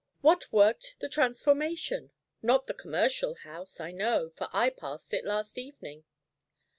"What 0.21 0.51
worked 0.51 0.95
the 0.97 1.07
transformation? 1.07 2.09
Not 2.41 2.65
the 2.65 2.73
Commercial 2.73 3.35
House, 3.35 3.79
I 3.79 3.91
know, 3.91 4.31
for 4.35 4.47
I 4.51 4.71
passed 4.71 5.13
it 5.13 5.25
last 5.25 5.59
evening." 5.59 6.05